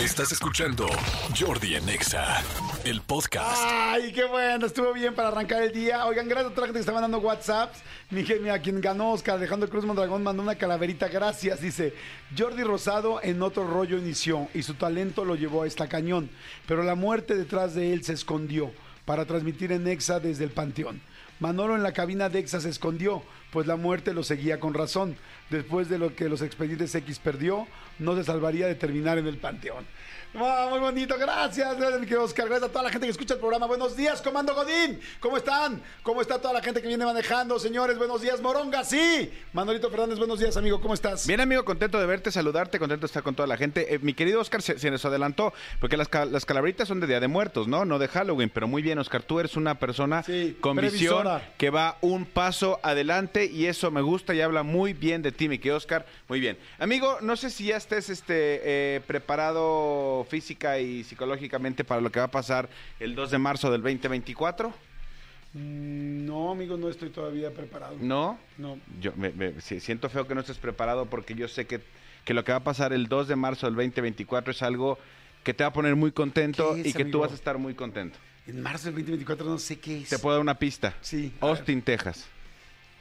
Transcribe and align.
Estás 0.00 0.32
escuchando 0.32 0.88
Jordi 1.38 1.76
en 1.76 1.88
Exa, 1.88 2.42
el 2.84 3.00
podcast. 3.00 3.62
Ay, 3.64 4.12
qué 4.12 4.24
bueno, 4.24 4.66
estuvo 4.66 4.92
bien 4.92 5.14
para 5.14 5.28
arrancar 5.28 5.62
el 5.62 5.72
día. 5.72 6.04
Oigan, 6.06 6.28
gracias 6.28 6.50
a 6.50 6.54
toda 6.54 6.62
la 6.62 6.66
gente 6.66 6.78
que 6.78 6.80
está 6.80 6.92
mandando 6.92 7.20
WhatsApps. 7.20 7.78
Mi 8.10 8.24
gente, 8.24 8.42
mira, 8.42 8.58
quien 8.58 8.80
ganó, 8.80 9.12
Oscar 9.12 9.36
Alejandro 9.36 9.68
Cruz 9.68 9.84
Mondragón, 9.84 10.24
mandó 10.24 10.42
una 10.42 10.56
calaverita, 10.56 11.06
gracias. 11.06 11.60
Dice, 11.60 11.94
Jordi 12.36 12.64
Rosado 12.64 13.20
en 13.22 13.40
otro 13.40 13.68
rollo 13.68 13.96
inició 13.96 14.48
y 14.52 14.64
su 14.64 14.74
talento 14.74 15.24
lo 15.24 15.36
llevó 15.36 15.62
a 15.62 15.68
esta 15.68 15.86
cañón, 15.86 16.28
pero 16.66 16.82
la 16.82 16.96
muerte 16.96 17.36
detrás 17.36 17.76
de 17.76 17.92
él 17.92 18.02
se 18.02 18.14
escondió 18.14 18.72
para 19.04 19.26
transmitir 19.26 19.70
en 19.70 19.86
Exa 19.86 20.18
desde 20.18 20.42
el 20.42 20.50
Panteón. 20.50 21.00
Manolo 21.44 21.76
en 21.76 21.82
la 21.82 21.92
cabina 21.92 22.30
de 22.30 22.38
Exa 22.38 22.58
se 22.58 22.70
escondió, 22.70 23.22
pues 23.52 23.66
la 23.66 23.76
muerte 23.76 24.14
lo 24.14 24.22
seguía 24.22 24.58
con 24.58 24.72
razón. 24.72 25.14
Después 25.50 25.90
de 25.90 25.98
lo 25.98 26.16
que 26.16 26.30
los 26.30 26.40
expedientes 26.40 26.94
X 26.94 27.18
perdió, 27.18 27.66
no 27.98 28.16
se 28.16 28.24
salvaría 28.24 28.66
de 28.66 28.74
terminar 28.74 29.18
en 29.18 29.26
el 29.26 29.36
Panteón. 29.36 29.84
Ah, 30.36 30.66
muy 30.68 30.80
bonito, 30.80 31.16
gracias, 31.16 31.76
gracias 31.76 32.00
mi 32.00 32.06
querido 32.06 32.24
Oscar, 32.24 32.48
gracias 32.48 32.68
a 32.68 32.72
toda 32.72 32.82
la 32.82 32.90
gente 32.90 33.06
que 33.06 33.12
escucha 33.12 33.34
el 33.34 33.40
programa. 33.40 33.66
Buenos 33.66 33.96
días, 33.96 34.20
Comando 34.20 34.52
Godín, 34.52 34.98
¿cómo 35.20 35.36
están? 35.36 35.80
¿Cómo 36.02 36.20
está 36.22 36.40
toda 36.40 36.54
la 36.54 36.60
gente 36.60 36.82
que 36.82 36.88
viene 36.88 37.04
manejando, 37.04 37.56
señores? 37.60 37.96
Buenos 37.98 38.20
días, 38.20 38.40
Moronga, 38.40 38.82
sí. 38.82 39.30
Manolito 39.52 39.90
Fernández, 39.90 40.18
buenos 40.18 40.40
días, 40.40 40.56
amigo, 40.56 40.80
¿cómo 40.80 40.94
estás? 40.94 41.28
Bien, 41.28 41.40
amigo, 41.40 41.64
contento 41.64 42.00
de 42.00 42.06
verte, 42.06 42.32
saludarte, 42.32 42.80
contento 42.80 43.02
de 43.02 43.06
estar 43.06 43.22
con 43.22 43.36
toda 43.36 43.46
la 43.46 43.56
gente. 43.56 43.94
Eh, 43.94 44.00
mi 44.00 44.12
querido 44.12 44.40
Oscar 44.40 44.60
se, 44.60 44.76
se 44.76 44.90
nos 44.90 45.04
adelantó, 45.04 45.52
porque 45.78 45.96
las, 45.96 46.08
las 46.32 46.44
calaveritas 46.44 46.88
son 46.88 46.98
de 46.98 47.06
Día 47.06 47.20
de 47.20 47.28
Muertos, 47.28 47.68
¿no? 47.68 47.84
No 47.84 48.00
de 48.00 48.08
Halloween, 48.08 48.50
pero 48.52 48.66
muy 48.66 48.82
bien, 48.82 48.98
Oscar, 48.98 49.22
tú 49.22 49.38
eres 49.38 49.56
una 49.56 49.78
persona 49.78 50.24
Sí, 50.24 50.56
con 50.60 50.76
visión. 50.78 51.28
Que 51.58 51.70
va 51.70 51.96
un 52.00 52.24
paso 52.24 52.80
adelante 52.82 53.46
y 53.46 53.66
eso 53.66 53.90
me 53.90 54.00
gusta 54.02 54.34
y 54.34 54.40
habla 54.40 54.62
muy 54.62 54.92
bien 54.92 55.22
de 55.22 55.32
ti, 55.32 55.48
querido 55.48 55.76
Oscar. 55.76 56.06
Muy 56.28 56.40
bien. 56.40 56.58
Amigo, 56.78 57.18
no 57.20 57.36
sé 57.36 57.50
si 57.50 57.66
ya 57.66 57.76
estés 57.76 58.10
este, 58.10 58.60
eh, 58.64 59.00
preparado 59.06 60.26
física 60.28 60.78
y 60.78 61.04
psicológicamente 61.04 61.84
para 61.84 62.00
lo 62.00 62.10
que 62.10 62.18
va 62.18 62.26
a 62.26 62.30
pasar 62.30 62.68
el 63.00 63.14
2 63.14 63.30
de 63.30 63.38
marzo 63.38 63.70
del 63.70 63.82
2024. 63.82 64.72
Mm, 65.54 66.26
No, 66.26 66.50
amigo, 66.50 66.76
no 66.76 66.88
estoy 66.88 67.10
todavía 67.10 67.50
preparado. 67.52 67.96
¿No? 68.00 68.38
No. 68.58 68.78
Yo 69.00 69.12
me, 69.16 69.60
siento 69.60 70.08
feo 70.08 70.26
que 70.26 70.34
no 70.34 70.40
estés 70.40 70.58
preparado 70.58 71.06
porque 71.06 71.34
yo 71.34 71.48
sé 71.48 71.66
que, 71.66 71.80
que 72.24 72.34
lo 72.34 72.44
que 72.44 72.52
va 72.52 72.58
a 72.58 72.64
pasar 72.64 72.92
el 72.92 73.08
2 73.08 73.28
de 73.28 73.36
marzo 73.36 73.66
del 73.66 73.76
2024 73.76 74.50
es 74.52 74.62
algo 74.62 74.98
que 75.44 75.54
te 75.54 75.62
va 75.62 75.68
a 75.68 75.72
poner 75.72 75.94
muy 75.94 76.10
contento 76.10 76.74
¿Qué 76.74 76.80
es, 76.80 76.86
y 76.88 76.92
que 76.92 77.02
amigo? 77.02 77.18
tú 77.18 77.22
vas 77.22 77.32
a 77.32 77.34
estar 77.34 77.58
muy 77.58 77.74
contento. 77.74 78.18
En 78.46 78.60
marzo 78.60 78.86
del 78.86 78.94
2024 78.94 79.46
no 79.46 79.58
sé 79.58 79.78
qué 79.78 80.02
es. 80.02 80.08
Te 80.10 80.18
puedo 80.18 80.36
dar 80.36 80.42
una 80.42 80.58
pista. 80.58 80.94
Sí, 81.00 81.32
Austin, 81.40 81.80
Texas. 81.82 82.26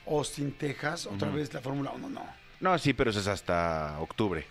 Austin, 0.08 0.52
Texas, 0.54 1.06
otra 1.06 1.30
vez 1.30 1.54
la 1.54 1.62
Fórmula 1.62 1.92
1, 1.92 2.10
no. 2.10 2.26
No, 2.60 2.78
sí, 2.78 2.94
pero 2.94 3.10
eso 3.10 3.20
es 3.20 3.28
hasta 3.28 4.00
octubre. 4.00 4.46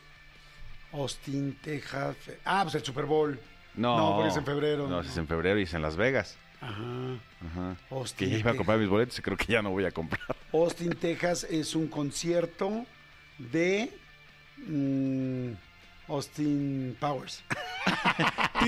Austin, 0.92 1.58
Texas. 1.62 2.16
Ah, 2.44 2.60
pues 2.62 2.74
el 2.74 2.84
Super 2.84 3.06
Bowl. 3.06 3.38
No. 3.74 3.96
No, 3.96 4.16
porque 4.16 4.30
es 4.30 4.36
en 4.36 4.44
febrero. 4.44 4.86
No, 4.88 5.00
es 5.00 5.16
en 5.16 5.26
febrero 5.26 5.58
y 5.58 5.62
es 5.62 5.72
en 5.74 5.82
Las 5.82 5.96
Vegas. 5.96 6.36
Ajá. 6.60 7.18
Ajá. 7.44 7.76
Austin, 7.90 8.28
Que 8.28 8.34
ya 8.34 8.38
iba 8.38 8.50
a 8.52 8.56
comprar 8.56 8.78
mis 8.78 8.88
boletos 8.88 9.18
y 9.18 9.22
creo 9.22 9.36
que 9.36 9.46
ya 9.52 9.62
no 9.62 9.70
voy 9.70 9.84
a 9.84 9.90
comprar. 9.90 10.22
Austin, 10.52 10.90
Texas 10.94 11.44
es 11.44 11.74
un 11.74 11.88
concierto 11.88 12.84
de 13.38 13.90
mm, 14.58 15.52
Austin 16.08 16.96
Powers. 17.00 17.42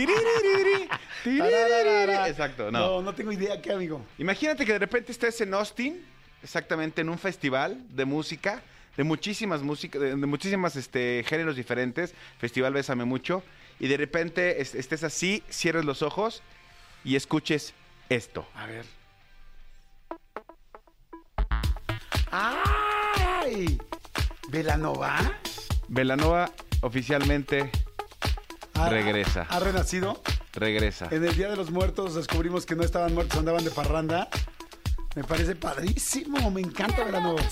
Exacto, 2.29 2.71
no. 2.71 2.79
No, 2.79 3.03
no 3.03 3.15
tengo 3.15 3.33
idea 3.33 3.61
qué, 3.61 3.73
amigo. 3.73 4.05
Imagínate 4.19 4.65
que 4.67 4.73
de 4.73 4.79
repente 4.79 5.13
estés 5.13 5.41
en 5.41 5.55
Austin, 5.55 6.05
exactamente 6.43 7.01
en 7.01 7.09
un 7.09 7.19
festival 7.19 7.79
de 7.91 8.05
música, 8.05 8.63
de 8.97 9.05
muchísimas 9.05 9.63
músicas, 9.63 10.01
de, 10.01 10.17
de 10.17 10.27
muchísimas 10.27 10.77
este, 10.77 11.25
géneros 11.27 11.57
diferentes, 11.57 12.15
Festival 12.39 12.73
Bésame 12.73 13.05
Mucho, 13.05 13.43
y 13.81 13.89
de 13.89 13.97
repente 13.97 14.61
es- 14.61 14.75
estés 14.75 15.03
así, 15.05 15.43
cierres 15.51 15.85
los 15.85 16.03
ojos 16.03 16.43
y 17.05 17.17
escuches 17.17 17.75
esto. 18.09 18.47
A 18.55 18.67
ver. 18.67 18.85
¡Ay! 22.31 23.79
¿Velanova? 24.49 25.19
Velanova 25.89 26.51
oficialmente 26.81 27.71
¿Ha- 28.75 28.89
Regresa. 28.89 29.47
¿Ha 29.49 29.61
renacido? 29.61 30.21
regresa. 30.53 31.09
En 31.11 31.25
el 31.25 31.35
Día 31.37 31.49
de 31.49 31.57
los 31.57 31.71
Muertos 31.73 32.15
descubrimos 32.15 32.65
que 32.67 32.77
no 32.77 32.85
estaban 32.85 33.13
muertos, 33.15 33.39
andaban 33.39 33.65
de 33.65 33.71
parranda. 33.71 34.29
Me 35.17 35.25
parece 35.25 35.57
padrísimo, 35.57 36.51
me 36.51 36.61
encanta 36.61 37.03
Velanova. 37.05 37.43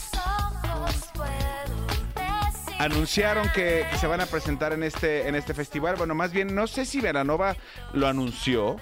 Anunciaron 2.79 3.49
que, 3.55 3.87
que 3.91 3.99
se 3.99 4.07
van 4.09 4.21
a 4.21 4.27
presentar 4.27 4.73
en 4.73 4.83
este, 4.83 5.29
en 5.29 5.35
este 5.37 5.55
festival. 5.55 5.95
Bueno, 5.97 6.15
más 6.17 6.33
bien, 6.33 6.53
no 6.55 6.67
sé 6.67 6.85
si 6.85 7.01
Velanova 7.01 7.57
lo 7.93 8.09
anunció. 8.09 8.77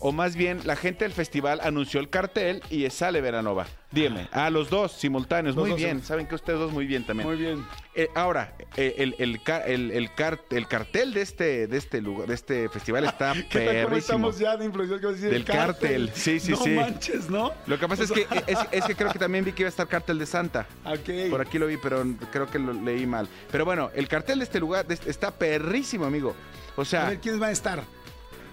O 0.00 0.12
más 0.12 0.36
bien, 0.36 0.60
la 0.64 0.76
gente 0.76 1.04
del 1.04 1.12
festival 1.12 1.60
anunció 1.62 1.98
el 1.98 2.08
cartel 2.08 2.62
y 2.70 2.88
sale 2.90 3.20
Veranova. 3.20 3.66
Dígame, 3.90 4.28
a 4.32 4.48
los 4.50 4.70
dos 4.70 4.92
simultáneos, 4.92 5.56
Los 5.56 5.62
muy 5.64 5.70
dos, 5.70 5.78
bien. 5.80 6.02
Saben 6.04 6.26
que 6.26 6.34
ustedes 6.36 6.58
dos 6.58 6.70
muy 6.70 6.86
bien 6.86 7.04
también. 7.04 7.28
Muy 7.28 7.36
bien. 7.38 7.64
Eh, 7.96 8.08
ahora, 8.14 8.54
eh, 8.76 8.94
el, 8.98 9.16
el, 9.18 9.42
ca- 9.42 9.62
el, 9.66 9.90
el 9.90 10.14
car- 10.14 10.40
el 10.50 10.68
cartel 10.68 11.14
de 11.14 11.22
este, 11.22 11.66
de 11.66 11.76
este 11.78 12.00
lugar, 12.00 12.28
de 12.28 12.34
este 12.34 12.68
festival 12.68 13.04
está 13.06 13.32
¿Qué 13.34 13.40
tal 13.42 13.50
cómo 13.50 13.66
perrísimo. 13.72 13.96
estamos 13.98 14.38
ya 14.38 14.56
de 14.56 14.66
influencias? 14.66 15.00
vas 15.00 15.10
a 15.10 15.14
decir? 15.14 15.30
Del 15.30 15.44
cártel. 15.44 16.10
Sí, 16.14 16.38
sí, 16.38 16.52
no 16.52 16.56
sí. 16.58 16.70
manches, 16.70 17.28
¿no? 17.28 17.52
Lo 17.66 17.78
que 17.78 17.88
pasa 17.88 18.04
es 18.04 18.12
que, 18.12 18.26
es, 18.46 18.58
es 18.70 18.84
que 18.84 18.94
creo 18.96 19.10
que 19.10 19.18
también 19.18 19.44
vi 19.44 19.50
que 19.52 19.62
iba 19.62 19.68
a 19.68 19.70
estar 19.70 19.88
cartel 19.88 20.18
de 20.18 20.26
Santa. 20.26 20.66
Ok. 20.84 21.30
Por 21.30 21.40
aquí 21.40 21.58
lo 21.58 21.66
vi, 21.66 21.76
pero 21.76 22.04
creo 22.30 22.46
que 22.46 22.58
lo 22.60 22.72
leí 22.72 23.04
mal. 23.06 23.26
Pero 23.50 23.64
bueno, 23.64 23.90
el 23.94 24.06
cartel 24.06 24.38
de 24.38 24.44
este 24.44 24.60
lugar 24.60 24.86
de 24.86 24.94
este- 24.94 25.10
está 25.10 25.32
perrísimo, 25.32 26.04
amigo. 26.04 26.36
O 26.76 26.82
A 26.82 26.84
sea, 26.84 27.08
ver, 27.08 27.18
¿quiénes 27.18 27.40
van 27.40 27.48
a 27.48 27.52
estar? 27.52 27.82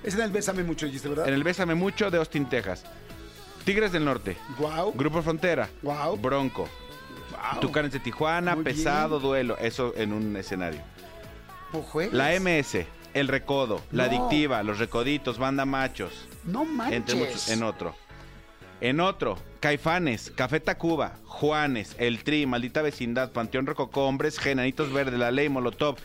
Es 0.06 0.14
en 0.14 0.22
el 0.22 0.32
Bésame 0.32 0.64
Mucho, 0.64 0.86
dijiste, 0.86 1.10
¿verdad? 1.10 1.28
en 1.28 1.34
el 1.34 1.44
Bésame 1.44 1.76
Mucho 1.76 2.12
de 2.12 2.18
Austin, 2.18 2.48
Texas. 2.48 2.84
Tigres 3.66 3.92
del 3.92 4.06
Norte. 4.06 4.38
Grupo 4.94 5.22
Frontera. 5.24 5.68
Bronco. 6.22 6.70
Guau. 7.32 7.60
Tucanes 7.60 7.92
de 7.92 8.00
Tijuana, 8.00 8.56
Muy 8.56 8.64
bien. 8.64 8.76
Pesado, 8.76 9.20
Duelo. 9.20 9.58
Eso 9.58 9.94
en 9.98 10.14
un 10.14 10.38
escenario. 10.38 10.82
La 12.12 12.40
MS, 12.40 12.86
El 13.14 13.28
Recodo, 13.28 13.82
La. 13.92 14.06
Adictiva, 14.06 14.62
Los 14.64 14.80
Recoditos, 14.80 15.38
Banda 15.38 15.66
Machos. 15.66 16.28
No 16.46 16.64
manches. 16.64 16.96
Entre 16.96 17.16
muchos, 17.16 17.50
en 17.50 17.64
otro. 17.64 17.96
En 18.82 19.00
otro, 19.00 19.38
Caifanes, 19.60 20.32
Café 20.36 20.60
Tacuba, 20.60 21.16
Juanes, 21.26 21.96
El 21.98 22.24
Tri, 22.24 22.46
Maldita 22.46 22.82
Vecindad, 22.82 23.32
Panteón 23.32 23.66
Rococó, 23.66 24.06
Hombres 24.06 24.40
G, 24.40 24.52
Enanitos 24.52 24.94
Verdes, 24.94 25.18
La 25.20 25.32
Ley, 25.32 25.50
Molotov, 25.50 25.98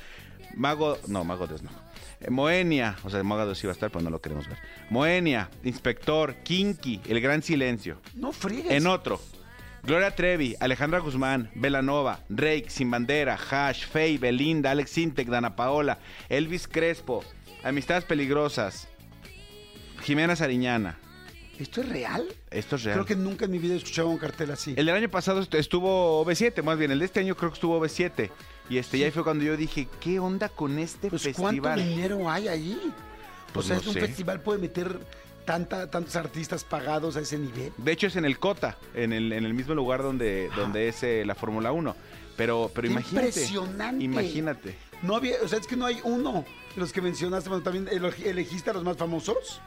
Mago, 0.57 0.97
no, 1.07 1.25
Mago 1.25 1.47
Dios 1.47 1.63
no. 1.63 1.71
Moenia, 2.29 2.97
o 3.03 3.11
sea, 3.11 3.23
Mago 3.23 3.47
Dios 3.47 3.63
iba 3.65 3.73
a 3.73 3.75
estar, 3.75 3.91
pero 3.91 4.03
no 4.03 4.11
lo 4.11 4.21
queremos 4.21 4.47
ver. 4.49 4.59
Moenia, 4.91 5.49
Inspector, 5.65 6.35
Kinky, 6.43 7.01
El 7.09 7.21
Gran 7.21 7.43
Silencio. 7.43 8.01
No 8.15 8.33
friegues. 8.33 8.73
En 8.73 8.87
otro, 8.87 9.21
Gloria 9.83 10.15
Trevi, 10.15 10.55
Alejandra 10.61 10.99
Guzmán, 10.99 11.51
Velanova, 11.55 12.21
Rake, 12.29 12.67
Sin 12.69 12.91
Bandera, 12.91 13.39
Hash, 13.51 13.87
Faye, 13.87 14.19
Belinda, 14.19 14.71
Alex 14.73 14.99
Intec, 14.99 15.29
Dana 15.29 15.57
Paola, 15.57 15.99
Elvis 16.29 16.69
Crespo, 16.69 17.25
Amistades 17.65 18.05
Peligrosas, 18.05 18.89
Jimena 20.03 20.37
Sariñana. 20.37 20.99
¿Esto 21.59 21.83
es 21.83 21.89
real? 21.91 22.25
Esto 22.51 22.77
es 22.77 22.85
real. 22.85 22.95
Creo 22.97 23.07
que 23.07 23.17
nunca 23.17 23.45
en 23.45 23.51
mi 23.51 23.59
vida 23.59 23.75
he 23.75 23.77
escuchado 23.77 24.09
un 24.09 24.17
cartel 24.17 24.51
así. 24.51 24.75
El 24.77 24.87
del 24.87 24.95
año 24.95 25.11
pasado 25.11 25.41
est- 25.43 25.55
estuvo 25.55 26.25
B7, 26.25 26.63
más 26.63 26.79
bien. 26.79 26.91
El 26.91 26.99
de 27.01 27.05
este 27.05 27.21
año 27.21 27.35
creo 27.37 27.51
que 27.51 27.55
estuvo 27.55 27.79
B7. 27.79 28.31
Y 28.71 28.79
este 28.79 28.99
ya 28.99 29.07
ahí 29.07 29.11
fue 29.11 29.25
cuando 29.25 29.45
yo 29.45 29.57
dije, 29.57 29.89
¿qué 30.01 30.19
onda 30.19 30.49
con 30.49 30.79
este 30.79 31.11
Pues 31.11 31.25
¿cuánto 31.37 31.63
festival? 31.65 31.89
dinero 31.89 32.31
hay 32.31 32.49
allí? 32.49 32.81
Pues 33.53 33.67
o 33.67 33.69
sea, 33.69 33.77
no 33.77 33.83
es 33.83 33.87
un 33.89 33.95
sé. 33.95 34.01
festival 34.01 34.41
puede 34.41 34.61
meter 34.61 34.99
tanta, 35.45 35.91
tantos 35.91 36.15
artistas 36.17 36.63
pagados 36.63 37.17
a 37.17 37.21
ese 37.21 37.37
nivel. 37.37 37.73
De 37.77 37.91
hecho 37.93 38.07
es 38.07 38.15
en 38.17 38.25
el 38.25 38.39
Cota, 38.39 38.79
en 38.95 39.13
el, 39.13 39.33
en 39.33 39.45
el 39.45 39.53
mismo 39.55 39.75
lugar 39.75 40.03
donde, 40.03 40.49
donde 40.55 40.89
es 40.89 41.03
eh, 41.03 41.25
la 41.27 41.35
Fórmula 41.35 41.73
1. 41.73 41.97
Pero, 42.37 42.71
pero 42.73 42.87
¡Qué 42.87 42.93
imagínate. 42.93 43.27
impresionante! 43.27 44.05
Imagínate. 44.05 44.77
No 45.03 45.17
había, 45.17 45.35
o 45.45 45.49
sea, 45.49 45.59
es 45.59 45.67
que 45.67 45.77
no 45.77 45.85
hay 45.87 46.01
uno. 46.05 46.45
Los 46.77 46.93
que 46.93 47.03
mencionaste, 47.03 47.49
bueno, 47.49 47.65
también 47.65 47.89
elegiste 48.25 48.71
a 48.71 48.73
los 48.73 48.85
más 48.85 48.97
famosos. 48.97 49.61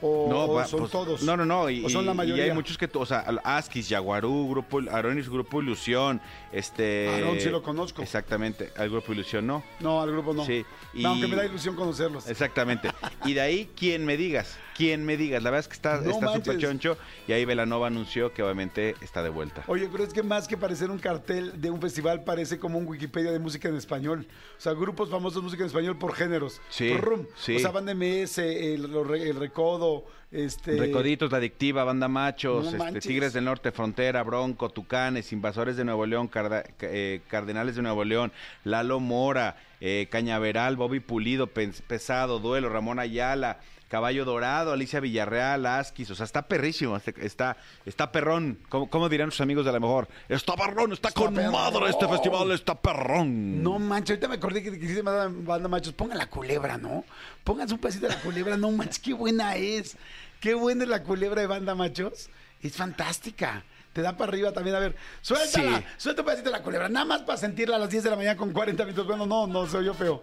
O, 0.00 0.30
o 0.30 0.54
va, 0.54 0.64
son 0.66 0.80
pues, 0.80 0.92
todos. 0.92 1.22
No, 1.22 1.36
no, 1.36 1.44
no. 1.44 1.68
Y, 1.68 1.84
o 1.84 1.88
son 1.88 2.06
la 2.06 2.14
mayoría. 2.14 2.46
Y 2.46 2.48
hay 2.50 2.54
muchos 2.54 2.78
que, 2.78 2.88
o 2.92 3.06
sea, 3.06 3.20
Askis, 3.44 3.88
Yaguarú, 3.88 4.48
Grupo, 4.50 4.80
Aronis, 4.90 5.28
Grupo 5.28 5.60
Ilusión, 5.60 6.20
este... 6.52 7.08
Aarón 7.08 7.40
sí 7.40 7.50
lo 7.50 7.62
conozco. 7.62 8.02
Exactamente, 8.02 8.72
al 8.76 8.90
Grupo 8.90 9.12
Ilusión 9.12 9.46
no. 9.46 9.62
No, 9.80 10.00
al 10.00 10.10
grupo 10.12 10.32
no. 10.34 10.44
Sí, 10.44 10.64
y- 10.94 11.02
No, 11.02 11.10
aunque 11.10 11.26
me 11.26 11.36
da 11.36 11.44
ilusión 11.44 11.74
conocerlos. 11.74 12.28
Exactamente. 12.28 12.90
Y 13.24 13.34
de 13.34 13.40
ahí, 13.40 13.70
quien 13.76 14.04
me 14.04 14.16
digas, 14.16 14.56
quien 14.78 15.04
me 15.04 15.16
digas. 15.16 15.42
La 15.42 15.50
verdad 15.50 15.60
es 15.60 15.68
que 15.68 15.74
está 15.74 16.00
No 16.00 16.10
está 16.12 16.32
súper 16.34 16.56
choncho. 16.58 16.96
Y 17.26 17.32
ahí 17.32 17.44
Velanova 17.44 17.88
anunció 17.88 18.32
que 18.32 18.44
obviamente 18.44 18.94
está 19.02 19.24
de 19.24 19.28
vuelta. 19.28 19.64
Oye, 19.66 19.88
pero 19.90 20.04
es 20.04 20.12
que 20.14 20.22
más 20.22 20.46
que 20.46 20.56
parecer 20.56 20.90
un 20.90 20.98
cartel 21.00 21.60
de 21.60 21.68
un 21.70 21.80
festival, 21.82 22.22
parece 22.22 22.58
como 22.60 22.78
un 22.78 22.86
Wikipedia 22.86 23.32
de 23.32 23.40
música 23.40 23.68
en 23.68 23.76
español. 23.76 24.26
O 24.56 24.60
sea, 24.60 24.72
grupos 24.74 25.10
famosos 25.10 25.34
de 25.34 25.42
música 25.42 25.64
en 25.64 25.66
español 25.66 25.98
por 25.98 26.14
géneros. 26.14 26.60
Sí, 26.70 26.96
Rum. 26.96 27.26
sí. 27.36 27.56
O 27.56 27.58
sea, 27.58 27.72
Banda 27.72 27.92
MS, 27.92 28.38
el, 28.38 28.88
Recodo, 29.36 30.04
Este, 30.30 30.76
Recoditos, 30.78 31.32
La 31.32 31.38
Adictiva, 31.38 31.82
Banda 31.84 32.06
Machos, 32.06 32.72
No 32.72 32.86
este. 32.86 33.00
Tigres 33.00 33.32
del 33.32 33.46
Norte, 33.46 33.72
Frontera, 33.72 34.22
Bronco, 34.22 34.68
Tucanes, 34.70 35.32
Invasores 35.32 35.76
de 35.76 35.84
Nuevo 35.84 36.06
León, 36.06 36.28
Carda- 36.28 36.64
eh, 36.82 37.20
Cardenales 37.28 37.74
de 37.76 37.82
Nuevo 37.82 38.04
León, 38.04 38.30
Lalo 38.62 39.00
Mora, 39.00 39.56
eh, 39.80 40.06
Cañaveral, 40.10 40.76
Bobby 40.76 41.00
Pulido, 41.00 41.46
Pesado, 41.48 42.38
Duelo, 42.40 42.68
Ramón 42.68 42.98
Ayala, 42.98 43.58
Caballo 43.88 44.24
Dorado, 44.26 44.72
Alicia 44.72 45.00
Villarreal, 45.00 45.64
Asquis, 45.64 46.10
o 46.10 46.14
sea, 46.14 46.24
está 46.24 46.42
perrísimo, 46.42 46.96
este- 46.96 47.14
está, 47.24 47.56
está 47.86 48.12
perrón, 48.12 48.58
¿Cómo, 48.68 48.90
cómo 48.90 49.08
dirán 49.08 49.30
sus 49.30 49.40
amigos 49.40 49.64
de 49.64 49.72
la 49.72 49.80
mejor? 49.80 50.08
Está 50.28 50.54
perrón, 50.56 50.92
está, 50.92 51.08
Está 51.08 51.20
con 51.20 51.34
perrón. 51.34 51.52
madre 51.52 51.88
este 51.88 52.06
festival, 52.06 52.52
está 52.52 52.74
perrón. 52.74 53.62
No 53.62 53.78
manches, 53.78 54.10
ahorita 54.10 54.28
me 54.28 54.34
acordé 54.34 54.62
que 54.62 54.78
quisiste 54.78 55.02
mandar 55.02 55.30
banda 55.30 55.68
machos. 55.68 55.94
Pongan 55.94 56.18
la 56.18 56.26
culebra, 56.28 56.76
¿no? 56.76 57.04
Pónganse 57.44 57.72
un 57.74 57.80
pedacito 57.80 58.06
de 58.08 58.14
la 58.14 58.20
culebra. 58.20 58.56
No 58.58 58.70
manches, 58.70 58.98
qué 58.98 59.14
buena 59.14 59.56
es. 59.56 59.96
Qué 60.40 60.52
buena 60.54 60.84
es 60.84 60.90
la 60.90 61.02
culebra 61.02 61.40
de 61.40 61.46
banda 61.46 61.74
machos. 61.74 62.28
Es 62.62 62.76
fantástica. 62.76 63.64
Te 63.94 64.02
da 64.02 64.16
para 64.18 64.30
arriba 64.30 64.52
también. 64.52 64.76
A 64.76 64.80
ver, 64.80 64.96
suéltala. 65.22 65.78
Sí. 65.78 65.84
Suelta 65.96 66.20
un 66.22 66.26
pedacito 66.26 66.50
de 66.50 66.56
la 66.58 66.62
culebra. 66.62 66.88
Nada 66.90 67.06
más 67.06 67.22
para 67.22 67.38
sentirla 67.38 67.76
a 67.76 67.78
las 67.78 67.88
10 67.90 68.04
de 68.04 68.10
la 68.10 68.16
mañana 68.16 68.36
con 68.36 68.52
40 68.52 68.84
minutos. 68.84 69.06
Bueno, 69.06 69.24
no, 69.26 69.46
no, 69.46 69.66
soy 69.66 69.86
yo 69.86 69.94
feo. 69.94 70.22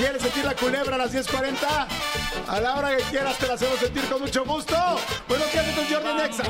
¿Quieres 0.00 0.22
sentir 0.22 0.46
la 0.46 0.56
culebra 0.56 0.94
a 0.94 0.98
las 0.98 1.12
10.40? 1.12 1.86
A 2.48 2.60
la 2.60 2.76
hora 2.76 2.96
que 2.96 3.02
quieras 3.10 3.36
te 3.36 3.46
la 3.46 3.52
hacemos 3.52 3.78
sentir 3.78 4.02
con 4.06 4.22
mucho 4.22 4.46
gusto. 4.46 4.74
Bueno, 5.28 5.44
¿qué 5.52 5.58
haces 5.58 5.74
con 5.74 5.84
Jordi 5.84 6.14
Nexa? 6.14 6.44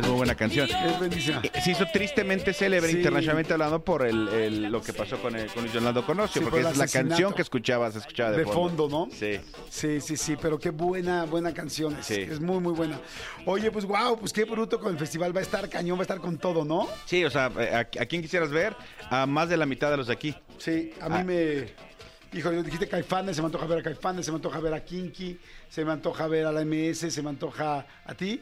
Es, 0.00 0.06
muy 0.08 0.16
buena 0.16 0.34
canción. 0.34 0.68
Es 0.68 0.98
buenísima. 0.98 1.40
Eh, 1.42 1.50
Se 1.62 1.70
hizo 1.72 1.84
tristemente 1.92 2.52
célebre 2.52 2.90
Sí. 2.90 2.96
internacionalmente 2.98 3.52
hablando 3.52 3.84
por 3.84 4.06
el, 4.06 4.28
el- 4.28 4.62
lo 4.72 4.80
que 4.82 4.92
pasó 4.92 5.18
con, 5.20 5.36
el, 5.36 5.46
con 5.48 5.62
Luis 5.62 5.74
Donaldo 5.74 6.04
Conocio, 6.04 6.40
Sí, 6.40 6.48
porque 6.48 6.66
es 6.68 6.76
la 6.76 6.86
canción 6.88 7.32
que 7.32 7.42
escuchabas, 7.42 7.94
escuchaba 7.96 8.30
de, 8.32 8.38
De 8.38 8.44
fondo, 8.46 8.88
¿no? 8.88 9.08
Sí. 9.12 9.40
Sí, 9.68 10.00
sí, 10.00 10.16
sí, 10.16 10.36
pero 10.40 10.58
qué 10.58 10.70
buena, 10.70 11.24
buena 11.24 11.52
canción. 11.54 11.96
Es, 11.98 12.06
Sí. 12.06 12.14
es 12.20 12.40
muy, 12.40 12.60
muy 12.60 12.72
buena. 12.72 12.98
Oye, 13.46 13.70
pues 13.70 13.84
wow, 13.84 14.18
pues 14.18 14.32
qué 14.32 14.44
bruto 14.44 14.80
con 14.80 14.92
el 14.92 14.98
festival. 14.98 15.34
Va 15.34 15.40
a 15.40 15.42
estar 15.42 15.68
cañón, 15.68 15.96
va 15.98 16.02
a 16.02 16.02
estar 16.02 16.18
con 16.20 16.38
todo, 16.38 16.64
¿no? 16.64 16.88
Sí, 17.06 17.24
o 17.24 17.30
sea, 17.30 17.50
eh, 17.58 17.70
¿a, 17.74 17.78
a 17.80 18.06
quién 18.06 18.22
quisieras 18.22 18.50
ver? 18.50 18.74
A 19.10 19.26
más 19.26 19.48
de 19.48 19.56
la 19.56 19.66
mitad 19.66 19.90
de 19.90 19.96
los 19.96 20.06
de 20.08 20.12
aquí. 20.12 20.34
Sí, 20.58 20.92
a 21.00 21.08
mí 21.08 21.16
Ah. 21.18 21.24
me. 21.24 21.90
Hijo, 22.32 22.50
dijiste 22.50 22.86
Caifanes, 22.86 23.34
se 23.34 23.42
me 23.42 23.46
antoja 23.46 23.66
ver 23.66 23.78
a 23.80 23.82
Caifanes, 23.82 24.24
se 24.24 24.30
me 24.30 24.36
antoja 24.36 24.60
ver 24.60 24.72
a 24.72 24.84
Kinky, 24.84 25.36
se 25.68 25.84
me 25.84 25.90
antoja 25.90 26.28
ver 26.28 26.46
a 26.46 26.52
la 26.52 26.60
MS, 26.64 27.10
se 27.10 27.22
me 27.22 27.28
antoja 27.28 27.84
a 28.04 28.14
ti. 28.14 28.40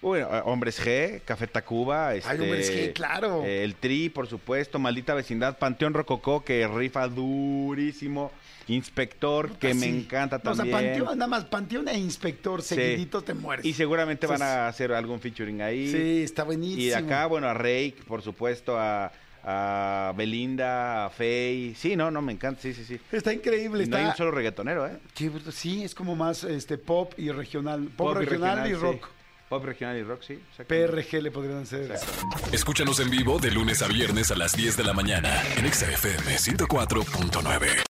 Bueno, 0.00 0.28
eh, 0.34 0.42
Hombres 0.46 0.80
G, 0.82 1.20
Café 1.24 1.46
Tacuba, 1.46 2.14
este, 2.14 2.32
Hombres 2.40 2.72
G, 2.72 2.92
claro. 2.94 3.44
eh, 3.44 3.64
el 3.64 3.74
Tri, 3.74 4.08
por 4.08 4.26
supuesto, 4.26 4.78
Maldita 4.78 5.12
Vecindad, 5.14 5.58
Panteón 5.58 5.92
Rococó, 5.92 6.42
que 6.44 6.66
rifa 6.66 7.06
durísimo. 7.08 8.30
Inspector, 8.68 9.58
que 9.58 9.74
me 9.74 9.80
Sí. 9.80 9.88
encanta 9.88 10.36
No, 10.36 10.42
también. 10.54 10.74
O 10.74 10.78
sea, 10.78 10.88
Panteón, 10.88 11.18
nada 11.18 11.28
más, 11.28 11.44
Panteón 11.46 11.88
e 11.88 11.98
Inspector, 11.98 12.62
Sí. 12.62 12.76
seguiditos 12.76 13.24
te 13.24 13.34
mueres. 13.34 13.64
Y 13.66 13.72
seguramente 13.72 14.28
van 14.28 14.42
a 14.42 14.68
hacer 14.68 14.92
algún 14.92 15.18
featuring 15.20 15.60
ahí. 15.60 15.90
Sí, 15.90 16.22
está 16.22 16.44
buenísimo. 16.44 16.80
Y 16.80 16.86
de 16.86 16.94
acá, 16.94 17.26
bueno, 17.26 17.48
a 17.48 17.54
Rake, 17.54 17.96
por 18.06 18.22
supuesto, 18.22 18.78
a, 18.78 19.10
a 19.42 20.12
Belinda, 20.16 21.06
a 21.06 21.10
Faye. 21.10 21.74
Sí, 21.76 21.96
no, 21.96 22.12
no, 22.12 22.22
me 22.22 22.32
encanta, 22.32 22.60
sí, 22.62 22.72
sí, 22.72 22.84
sí. 22.84 23.00
Está 23.10 23.32
increíble, 23.32 23.86
No 23.88 23.96
hay 23.96 24.04
un 24.04 24.14
solo 24.16 24.30
reggaetonero, 24.30 24.86
¿eh? 24.86 24.98
Bruto. 25.18 25.50
Sí, 25.50 25.82
es 25.82 25.92
como 25.94 26.14
más 26.14 26.44
este 26.44 26.78
pop 26.78 27.12
y 27.16 27.30
regional. 27.30 27.88
Pop, 27.96 28.14
regional, 28.16 28.70
y 28.70 28.74
rock. 28.74 29.08
Pop 29.50 29.64
regional 29.64 29.98
y 29.98 30.04
rock, 30.04 30.22
sí. 30.22 30.38
PRG 30.64 31.20
le 31.20 31.32
podrían 31.32 31.66
ser. 31.66 31.92
Escúchanos 32.52 33.00
en 33.00 33.10
vivo 33.10 33.40
de 33.40 33.50
lunes 33.50 33.82
a 33.82 33.88
viernes 33.88 34.30
a 34.30 34.36
las 34.36 34.52
10 34.52 34.76
de 34.76 34.84
la 34.84 34.92
mañana 34.92 35.42
en 35.56 35.66
Exa 35.66 35.90
FM 35.90 36.36
104.9. 36.36 37.89